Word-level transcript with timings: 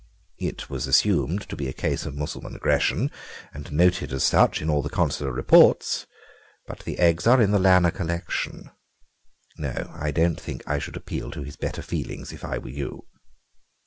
It 0.39 0.67
was 0.67 0.87
assumed 0.87 1.47
to 1.47 1.55
be 1.55 1.67
a 1.67 1.73
case 1.73 2.07
of 2.07 2.15
Mussulman 2.15 2.55
aggression, 2.55 3.11
and 3.53 3.71
noted 3.71 4.11
as 4.11 4.23
such 4.23 4.59
in 4.59 4.67
all 4.67 4.81
the 4.81 4.89
Consular 4.89 5.31
reports, 5.31 6.07
but 6.65 6.79
the 6.79 6.97
eggs 6.97 7.27
are 7.27 7.39
in 7.39 7.51
the 7.51 7.59
Lanner 7.59 7.91
collection. 7.91 8.71
No, 9.59 9.91
I 9.93 10.09
don't 10.09 10.41
think 10.41 10.63
I 10.65 10.79
should 10.79 10.97
appeal 10.97 11.29
to 11.29 11.43
his 11.43 11.55
better 11.55 11.83
feelings 11.83 12.33
if 12.33 12.43
I 12.43 12.57
were 12.57 12.69
you." 12.69 13.05